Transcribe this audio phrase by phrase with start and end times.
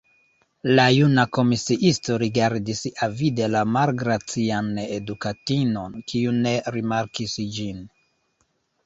[0.77, 7.85] La juna komisiisto rigardis avide la malgracian edukatinon, kiu ne rimarkis ĝin.